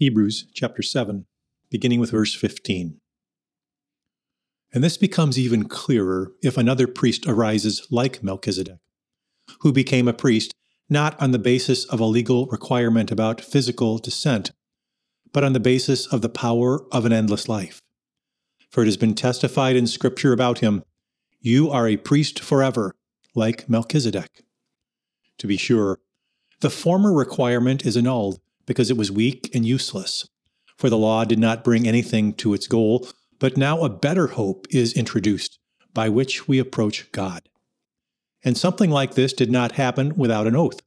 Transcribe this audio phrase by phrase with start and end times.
[0.00, 1.26] Hebrews chapter 7,
[1.68, 2.98] beginning with verse 15.
[4.72, 8.78] And this becomes even clearer if another priest arises like Melchizedek,
[9.60, 10.54] who became a priest
[10.88, 14.52] not on the basis of a legal requirement about physical descent,
[15.34, 17.82] but on the basis of the power of an endless life.
[18.70, 20.82] For it has been testified in Scripture about him
[21.42, 22.94] You are a priest forever,
[23.34, 24.44] like Melchizedek.
[25.36, 25.98] To be sure,
[26.60, 30.28] the former requirement is annulled because it was weak and useless,
[30.76, 33.06] for the law did not bring anything to its goal,
[33.38, 35.58] but now a better hope is introduced
[35.92, 37.48] by which we approach God.
[38.44, 40.80] And something like this did not happen without an oath.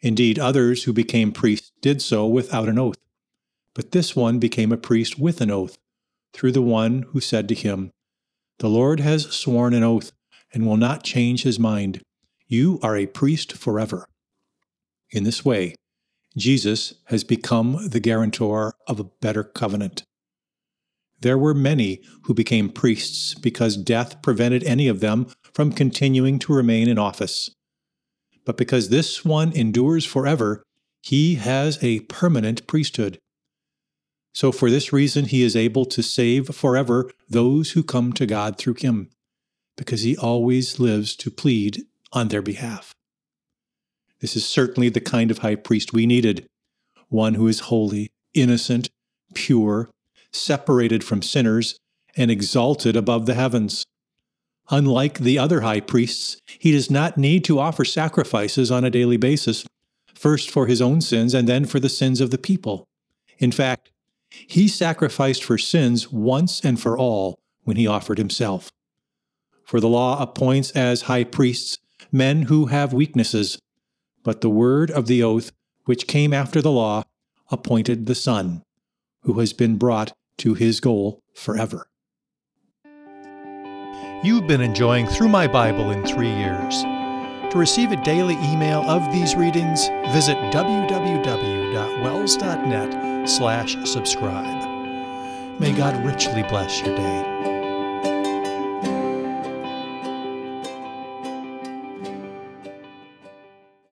[0.00, 2.98] Indeed, others who became priests did so without an oath.
[3.74, 5.78] But this one became a priest with an oath,
[6.32, 7.90] through the one who said to him,
[8.58, 10.12] The Lord has sworn an oath
[10.52, 12.02] and will not change his mind.
[12.46, 14.06] You are a priest forever.
[15.10, 15.74] In this way,
[16.36, 20.02] Jesus has become the guarantor of a better covenant.
[21.20, 26.52] There were many who became priests because death prevented any of them from continuing to
[26.52, 27.50] remain in office.
[28.44, 30.62] But because this one endures forever,
[31.02, 33.18] he has a permanent priesthood.
[34.34, 38.58] So for this reason, he is able to save forever those who come to God
[38.58, 39.10] through him,
[39.76, 42.94] because he always lives to plead on their behalf.
[44.24, 46.46] This is certainly the kind of high priest we needed
[47.10, 48.88] one who is holy, innocent,
[49.34, 49.90] pure,
[50.32, 51.76] separated from sinners,
[52.16, 53.84] and exalted above the heavens.
[54.70, 59.18] Unlike the other high priests, he does not need to offer sacrifices on a daily
[59.18, 59.66] basis,
[60.14, 62.86] first for his own sins and then for the sins of the people.
[63.38, 63.90] In fact,
[64.30, 68.70] he sacrificed for sins once and for all when he offered himself.
[69.66, 71.76] For the law appoints as high priests
[72.10, 73.58] men who have weaknesses,
[74.24, 75.52] but the word of the oath,
[75.84, 77.04] which came after the law,
[77.50, 78.62] appointed the Son,
[79.22, 81.86] who has been brought to his goal forever.
[84.24, 86.82] You've been enjoying Through My Bible in Three Years.
[87.52, 91.68] To receive a daily email of these readings, visit www.wels.net
[93.28, 94.70] slash subscribe.
[95.60, 97.53] May God richly bless your day.